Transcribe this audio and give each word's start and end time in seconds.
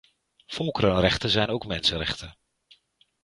Volkerenrechten 0.47 1.29
zijn 1.29 1.47
ook 1.49 1.65
mensenrechten. 1.65 2.35